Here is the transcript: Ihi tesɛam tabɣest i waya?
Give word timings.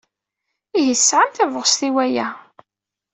Ihi 0.79 0.93
tesɛam 0.97 1.29
tabɣest 1.31 1.79
i 1.87 1.89
waya? 1.95 2.27